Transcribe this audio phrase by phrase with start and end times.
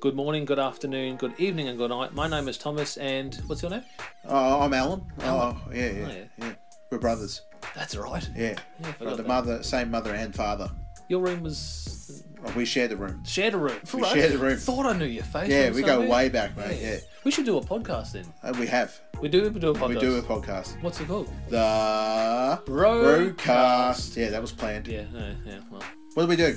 [0.00, 2.14] Good morning, good afternoon, good evening, and good night.
[2.14, 3.82] My name is Thomas, and what's your name?
[4.26, 5.02] Oh, I'm Alan.
[5.20, 5.56] Alan.
[5.56, 6.24] Oh, yeah, yeah, Oh, yeah.
[6.38, 6.52] yeah.
[6.90, 7.42] We're brothers.
[7.74, 8.28] That's right.
[8.36, 8.54] Yeah.
[8.80, 9.28] Yeah, I forgot Got the that.
[9.28, 10.70] mother, same mother and father.
[11.08, 13.24] Your room was Oh, we share the room.
[13.24, 13.80] shared a room.
[13.92, 14.56] We share the room.
[14.56, 15.48] Thought I knew your face.
[15.48, 16.78] Yeah, we go way back, mate.
[16.80, 16.98] Yeah.
[17.24, 18.24] We should do a podcast then.
[18.44, 18.96] Uh, we have.
[19.20, 19.50] We do.
[19.50, 19.88] We do a podcast.
[19.88, 20.80] We do a podcast.
[20.80, 21.28] What's it called?
[21.48, 21.56] The
[22.66, 23.34] Roadcast.
[23.36, 24.16] Roadcast.
[24.16, 24.86] Yeah, that was planned.
[24.86, 25.02] Yeah.
[25.12, 25.32] Yeah.
[25.44, 25.82] yeah well.
[26.14, 26.56] What do we do?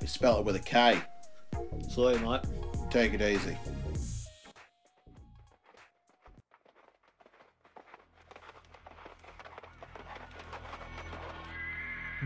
[0.00, 0.98] We spell it with a K.
[1.88, 2.40] So, mate.
[2.90, 3.56] Take it easy.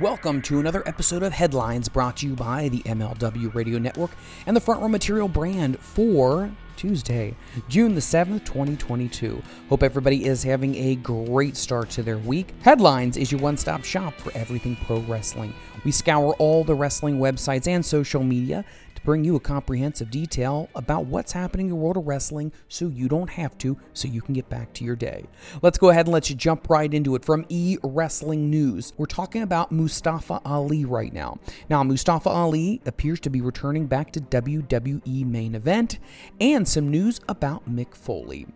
[0.00, 4.10] Welcome to another episode of Headlines brought to you by the MLW Radio Network
[4.46, 7.34] and the Front Row Material brand for Tuesday,
[7.68, 9.42] June the 7th, 2022.
[9.68, 12.54] Hope everybody is having a great start to their week.
[12.62, 15.54] Headlines is your one stop shop for everything pro wrestling.
[15.84, 18.64] We scour all the wrestling websites and social media
[19.02, 22.86] to bring you a comprehensive detail about what's happening in the world of wrestling so
[22.86, 25.24] you don't have to, so you can get back to your day.
[25.60, 27.24] Let's go ahead and let you jump right into it.
[27.24, 31.38] From E Wrestling News, we're talking about Mustafa Ali right now.
[31.68, 35.98] Now, Mustafa Ali appears to be returning back to WWE main event,
[36.40, 38.46] and some news about Mick Foley.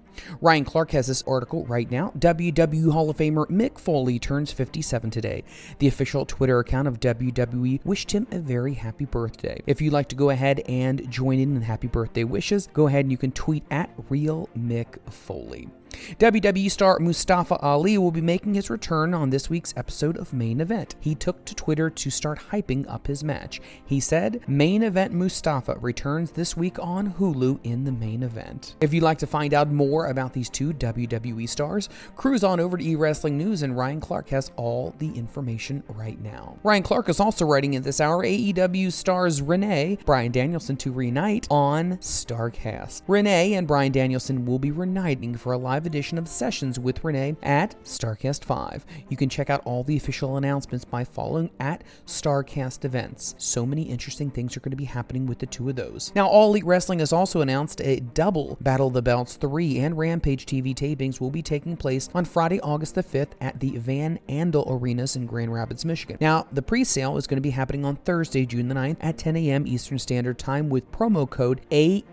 [0.40, 2.12] Ryan Clark has this article right now.
[2.18, 5.44] WWE Hall of Famer Mick Foley turns 57 today.
[5.78, 9.60] The official Twitter account of WWE wished him a very happy birthday.
[9.66, 13.04] If you'd like to go ahead and join in in happy birthday wishes, go ahead
[13.04, 15.68] and you can tweet at Real Mick Foley.
[16.14, 20.60] WWE star Mustafa Ali will be making his return on this week's episode of Main
[20.60, 20.94] Event.
[21.00, 23.60] He took to Twitter to start hyping up his match.
[23.84, 28.76] He said, Main Event Mustafa returns this week on Hulu in the main event.
[28.80, 32.76] If you'd like to find out more about these two WWE stars, cruise on over
[32.76, 36.56] to eWrestling News and Ryan Clark has all the information right now.
[36.62, 41.48] Ryan Clark is also writing in this hour AEW stars Renee, Bryan Danielson to reunite
[41.50, 43.02] on Starrcast.
[43.08, 47.36] Renee and Bryan Danielson will be reuniting for a live edition of Sessions with Renee
[47.42, 48.84] at Starrcast 5.
[49.08, 53.34] You can check out all the official announcements by following at Starrcast Events.
[53.38, 56.12] So many interesting things are going to be happening with the two of those.
[56.14, 59.96] Now, All Elite Wrestling has also announced a double Battle of the Belts 3 and
[59.96, 64.18] Rampage TV tapings will be taking place on Friday, August the 5th at the Van
[64.28, 66.18] Andel Arenas in Grand Rapids, Michigan.
[66.20, 69.16] Now, the pre sale is going to be happening on Thursday, June the 9th at
[69.16, 69.66] 10 a.m.
[69.66, 72.04] Eastern Standard Time with promo code E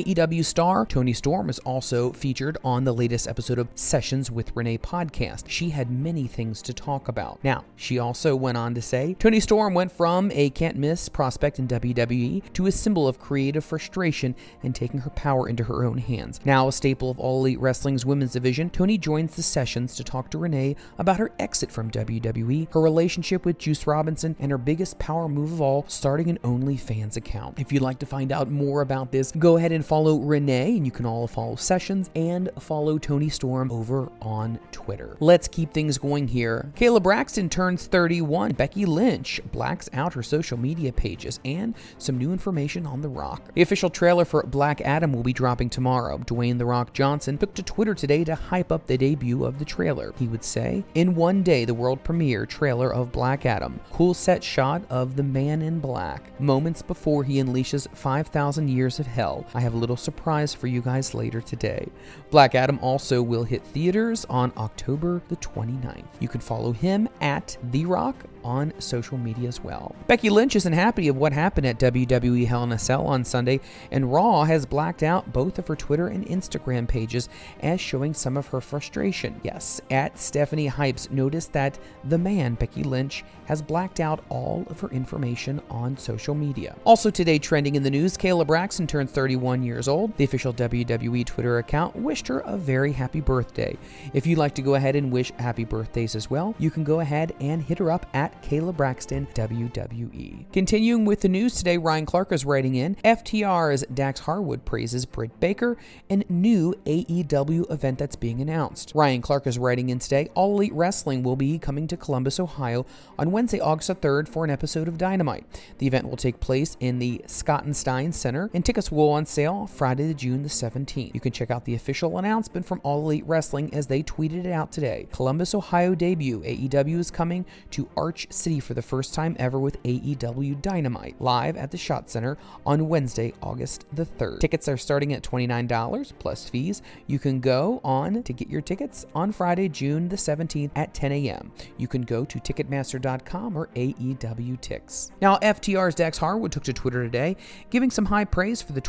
[0.00, 0.30] AEW RDM616.
[0.30, 4.78] AEW star Toni Storm is also featured on the latest episode of Sessions with Renee
[4.78, 5.48] podcast.
[5.48, 7.42] She had many things to talk about.
[7.42, 11.58] Now, she also went on to say Toni Storm went from a can't miss prospect
[11.58, 15.98] in WWE to a symbol of creative frustration and taking her power into her own
[15.98, 16.40] hands.
[16.44, 20.30] Now, a staple of All Elite Wrestling's women's division, Toni joins the sessions to talk
[20.30, 24.98] to Renee about her exit from WWE, her relationship with Juice Robinson, and her biggest
[24.98, 27.58] power move of all, starting an OnlyFans account.
[27.58, 30.86] If you'd like to find out more about this, go ahead and follow Renee, and
[30.86, 35.16] you can all follow Sessions and follow Toni Storm over on Twitter.
[35.18, 36.70] Let's keep things going here.
[36.76, 38.52] Kayla Braxton turns 31.
[38.52, 43.52] Becky Lynch blacks out her social media pages and some new information on The Rock.
[43.54, 46.18] The official trailer for Black Adam will be dropping tomorrow.
[46.18, 49.64] Dwayne The Rock Johnson took to Twitter today to hype up the debut of the
[49.64, 50.14] trailer.
[50.20, 53.80] He would say, In one day, the world premiere trailer of Black Adam.
[53.90, 56.40] Cool set shot of the man in black.
[56.40, 59.44] Moments before he unleashes 5,000 years of hell.
[59.52, 61.88] I have a little surprise for you guys later today.
[62.30, 66.04] Black Adam also will hit theaters on October the 29th.
[66.20, 69.94] You can follow him at The Rock on social media as well.
[70.06, 73.60] Becky Lynch isn't happy of what happened at WWE Hell in a Cell on Sunday,
[73.90, 77.28] and Raw has blacked out both of her Twitter and Instagram pages
[77.60, 79.40] as showing some of her frustration.
[79.42, 84.80] Yes, at Stephanie Hypes noticed that the man, Becky Lynch, has blacked out all of
[84.80, 86.76] her information on social media.
[86.84, 90.16] Also today trending in the news, Kayla Braxton turned 31 years old.
[90.16, 93.76] The official WWE Twitter account wished her a very happy birthday.
[94.14, 97.00] If you'd like to go ahead and wish happy birthdays as well, you can go
[97.00, 100.44] ahead and hit her up at Kayla Braxton WWE.
[100.52, 105.38] Continuing with the news today, Ryan Clark is writing in FTR's Dax Harwood praises Britt
[105.40, 105.76] Baker
[106.08, 108.92] and new AEW event that's being announced.
[108.94, 112.86] Ryan Clark is writing in today All Elite Wrestling will be coming to Columbus, Ohio
[113.18, 115.44] on Wednesday, August 3rd for an episode of Dynamite.
[115.78, 120.14] The event will take place in the Schottenstein Center and tickets will on sale Friday,
[120.14, 121.14] June the 17th.
[121.14, 124.52] You can check out the official announcement from All Elite Wrestling as they tweeted it
[124.52, 125.08] out today.
[125.12, 126.40] Columbus, Ohio debut.
[126.40, 131.56] AEW is coming to Arch City for the first time ever with AEW Dynamite live
[131.56, 134.40] at the Shot Center on Wednesday, August the 3rd.
[134.40, 136.82] Tickets are starting at $29 plus fees.
[137.06, 141.12] You can go on to get your tickets on Friday, June the 17th at 10
[141.12, 141.52] a.m.
[141.76, 145.10] You can go to Ticketmaster.com or AEW Tix.
[145.20, 147.36] Now, FTR's Dax Harwood took to Twitter today,
[147.70, 148.80] giving some high praise for the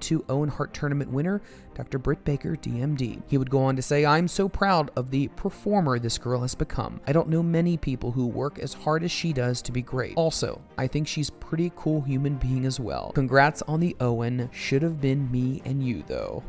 [0.00, 1.40] 2022 Owen Hart Tournament winner,
[1.74, 1.98] Dr.
[1.98, 3.22] Britt Baker, DMD.
[3.28, 6.54] He would go on to say, I'm so proud of the performer this girl has
[6.54, 7.00] become.
[7.06, 10.14] I don't know many people who work as hard as she does to be great.
[10.16, 13.12] Also, I think she's pretty cool human being as well.
[13.14, 14.50] Congrats on the Owen.
[14.52, 16.42] Should have been me and you, though.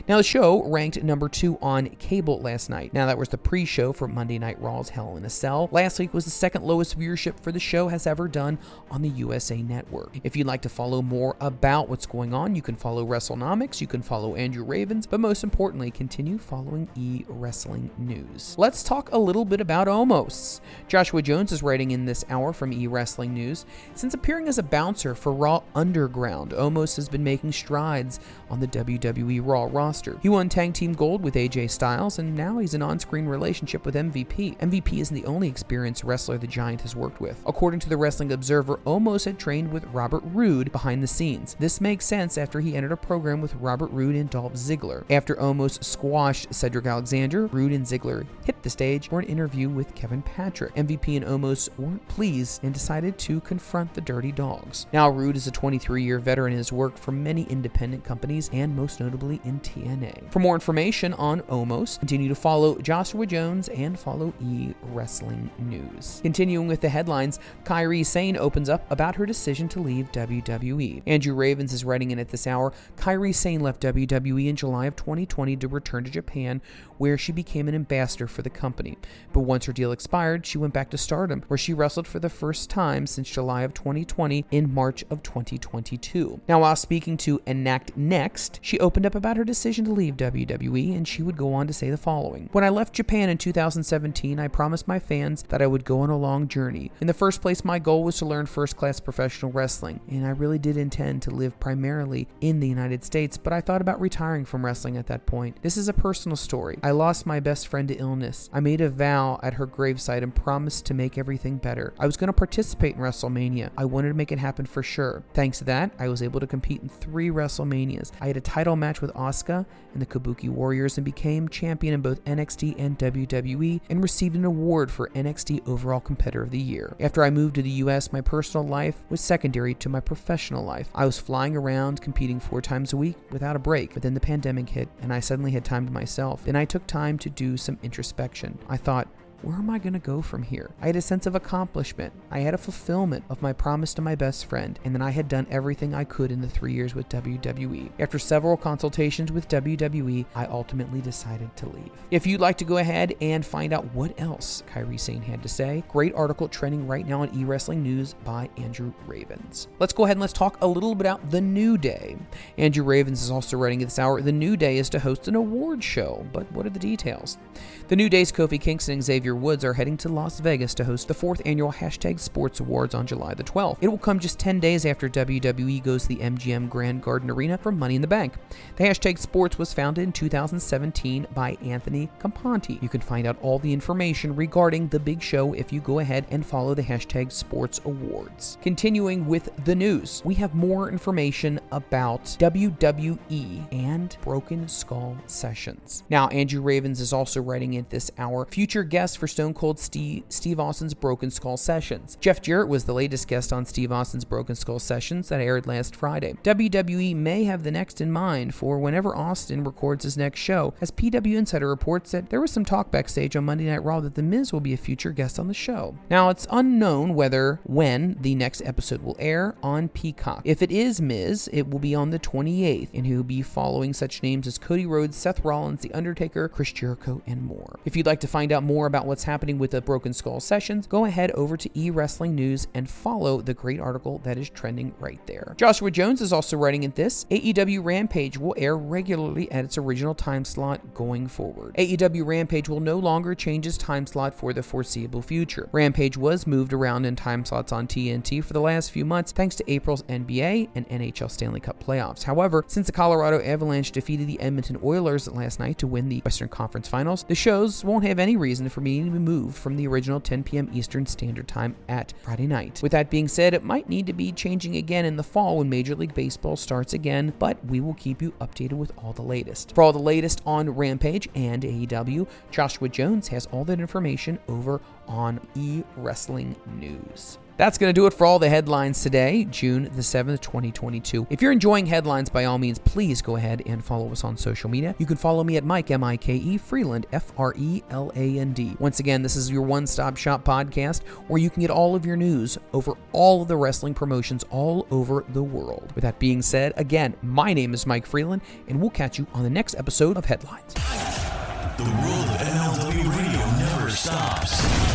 [0.08, 2.92] Now, the show ranked number two on cable last night.
[2.92, 5.68] Now, that was the pre show for Monday Night Raw's Hell in a Cell.
[5.72, 8.58] Last week was the second lowest viewership for the show has ever done
[8.90, 10.18] on the USA Network.
[10.24, 13.86] If you'd like to follow more about what's going on, you can follow WrestleNomics, you
[13.86, 18.54] can follow Andrew Ravens, but most importantly, continue following E Wrestling News.
[18.58, 20.60] Let's talk a little bit about Omos.
[20.88, 23.66] Joshua Jones is writing in this hour from E Wrestling News.
[23.94, 28.68] Since appearing as a bouncer for Raw Underground, Omos has been making strides on the
[28.68, 30.18] WWE Raw roster.
[30.22, 33.84] He won Tag Team Gold with AJ Styles, and now he's in on screen relationship
[33.84, 34.58] with MVP.
[34.58, 37.42] MVP isn't the only experienced wrestler the Giant has worked with.
[37.46, 41.56] According to the Wrestling Observer, Omos had trained with Robert Roode behind the scenes.
[41.58, 45.04] This makes sense after he entered a program with Robert Roode and Dolph Ziggler.
[45.10, 49.94] After Omos squashed Cedric Alexander, Roode and Ziggler hit the stage for an interview with
[49.94, 50.74] Kevin Patrick.
[50.74, 54.86] MVP and Omos weren't pleased and decided to confront the Dirty Dogs.
[54.92, 58.74] Now, Roode is a 23 year veteran and has worked for many independent companies and
[58.74, 60.30] most notably in TNA.
[60.32, 66.20] For more information on Omos, continue to follow Joshua Jones and follow E Wrestling News.
[66.22, 71.02] Continuing with the headlines, Kairi Sane opens up about her decision to leave WWE.
[71.06, 72.72] Andrew Ravens is writing in at this hour.
[72.96, 76.60] Kairi Sane left WWE in July of 2020 to return to Japan,
[76.98, 78.98] where she became an ambassador for the company.
[79.32, 82.28] But once her deal expired, she went back to Stardom, where she wrestled for the
[82.28, 86.40] first time since July of 2020 in March of 2022.
[86.48, 90.96] Now, while speaking to Enact Next, she opened up about her decision to leave WWE,
[90.96, 94.38] and she would go on to say the following When I left Japan in 2017,
[94.38, 96.92] I promised my fans that I would go on a long journey.
[97.00, 100.30] In the first place, my goal was to learn first class professional wrestling, and I
[100.30, 104.44] really did intend to live primarily in the United States, but I thought about retiring
[104.44, 105.62] from wrestling at that point.
[105.62, 106.78] This is a personal story.
[106.82, 108.50] I lost my best friend to illness.
[108.52, 111.94] I made a vow at her gravesite and promised to make everything better.
[111.98, 113.70] I was going to participate in WrestleMania.
[113.76, 115.24] I wanted to make it happen for sure.
[115.32, 118.12] Thanks to that, I was able to compete in three WrestleManias.
[118.20, 122.00] I had a title match with Asuka and the Kabuki Warriors and became champion in
[122.00, 126.94] both NXT and WWE and received an award for NXT Overall Competitor of the Year.
[127.00, 130.90] After I moved to the US, my personal life was secondary to my professional life.
[130.94, 134.20] I was flying around competing four times a week without a break, but then the
[134.20, 136.44] pandemic hit and I suddenly had time to myself.
[136.44, 138.58] Then I took time to do some introspection.
[138.68, 139.08] I thought,
[139.42, 140.70] where am I going to go from here?
[140.82, 142.12] I had a sense of accomplishment.
[142.30, 145.28] I had a fulfillment of my promise to my best friend, and then I had
[145.28, 147.90] done everything I could in the three years with WWE.
[148.00, 151.90] After several consultations with WWE, I ultimately decided to leave.
[152.10, 155.48] If you'd like to go ahead and find out what else Kairi Sane had to
[155.48, 159.68] say, great article trending right now on eWrestling News by Andrew Ravens.
[159.78, 162.16] Let's go ahead and let's talk a little bit about The New Day.
[162.56, 165.36] Andrew Ravens is also writing at this hour The New Day is to host an
[165.36, 167.38] award show, but what are the details?
[167.86, 171.08] The New Day's Kofi Kingston and Xavier Woods are heading to Las Vegas to host
[171.08, 173.78] the fourth annual Hashtag Sports Awards on July the 12th.
[173.80, 177.58] It will come just 10 days after WWE goes to the MGM Grand Garden Arena
[177.58, 178.34] for Money in the Bank.
[178.76, 182.82] The Hashtag Sports was founded in 2017 by Anthony Campanti.
[182.82, 186.26] You can find out all the information regarding the big show if you go ahead
[186.30, 188.58] and follow the Hashtag Sports Awards.
[188.62, 196.04] Continuing with the news, we have more information about WWE and Broken Skull Sessions.
[196.08, 200.24] Now, Andrew Ravens is also writing in this hour future guest for Stone Cold Steve,
[200.28, 202.16] Steve Austin's Broken Skull Sessions.
[202.20, 205.94] Jeff Jarrett was the latest guest on Steve Austin's Broken Skull Sessions that aired last
[205.94, 206.34] Friday.
[206.44, 210.90] WWE may have the next in mind for whenever Austin records his next show, as
[210.90, 214.22] PW Insider reports that there was some talk backstage on Monday Night Raw that The
[214.22, 215.96] Miz will be a future guest on the show.
[216.08, 220.42] Now, it's unknown whether when the next episode will air on Peacock.
[220.44, 223.92] If it is Miz, it will be on the 28th, and he will be following
[223.92, 227.78] such names as Cody Rhodes, Seth Rollins, The Undertaker, Chris Jericho, and more.
[227.84, 230.86] If you'd like to find out more about what's happening with the Broken Skull sessions,
[230.86, 235.24] go ahead over to eWrestling News and follow the great article that is trending right
[235.26, 235.54] there.
[235.56, 240.14] Joshua Jones is also writing in this AEW Rampage will air regularly at its original
[240.14, 241.74] time slot going forward.
[241.74, 245.68] AEW Rampage will no longer change its time slot for the foreseeable future.
[245.72, 249.56] Rampage was moved around in time slots on TNT for the last few months thanks
[249.56, 252.24] to April's NBA and NHL Stanley Cup playoffs.
[252.24, 256.48] However, since the Colorado Avalanche defeated the Edmonton Oilers last night to win the Western
[256.48, 260.44] Conference Finals, the shows won't have any reason for being moved from the original 10
[260.44, 260.68] p.m.
[260.72, 262.80] Eastern Standard Time at Friday night.
[262.82, 265.68] With that being said, it might need to be changing again in the fall when
[265.68, 269.74] Major League Baseball starts again, but we will keep you updated with all the latest.
[269.74, 274.80] For all the latest on Rampage and AEW, Joshua Jones has all that information over
[275.06, 277.38] on E Wrestling News.
[277.58, 281.26] That's going to do it for all the headlines today, June the 7th, 2022.
[281.28, 284.70] If you're enjoying headlines, by all means, please go ahead and follow us on social
[284.70, 284.94] media.
[284.98, 288.12] You can follow me at Mike, M I K E, Freeland, F R E L
[288.14, 288.76] A N D.
[288.78, 292.06] Once again, this is your one stop shop podcast where you can get all of
[292.06, 295.92] your news over all of the wrestling promotions all over the world.
[295.96, 299.42] With that being said, again, my name is Mike Freeland, and we'll catch you on
[299.42, 300.74] the next episode of Headlines.
[300.74, 304.87] The world of MLW radio never stops.